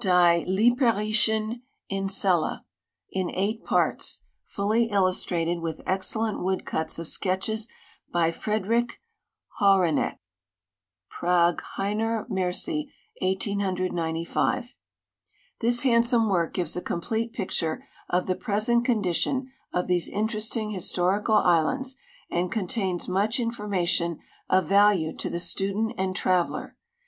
Die 0.00 0.42
Liparisclien 0.48 1.60
Lmda. 1.90 2.62
In 3.10 3.28
eight 3.28 3.62
Parts, 3.62 4.22
fully 4.42 4.86
illustrated 4.86 5.60
with 5.60 5.82
excellent 5.84 6.40
wood 6.40 6.64
cuts 6.64 6.98
of 6.98 7.06
Sket(dies 7.06 7.68
by 8.10 8.28
F 8.28 8.42
redricb 8.46 8.92
Hawranek. 9.60 10.16
Prag. 11.10 11.62
Ileinr. 11.76 12.26
Mercy, 12.30 12.90
1895. 13.20 14.74
This 15.60 15.82
handsome 15.82 16.26
work 16.30 16.54
gives 16.54 16.74
a 16.74 16.80
compk?te 16.80 17.28
])icture 17.28 17.80
of 18.08 18.26
the 18.26 18.34
present 18.34 18.86
condition 18.86 19.50
of 19.74 19.88
these 19.88 20.08
interesting 20.08 20.70
historical 20.70 21.34
islands 21.34 21.96
and 22.30 22.50
contains 22.50 23.08
much 23.10 23.38
information 23.38 24.20
of 24.48 24.64
value 24.64 25.14
to 25.14 25.28
the 25.28 25.38
student 25.38 25.92
and 25.98 26.16
traveler. 26.16 26.78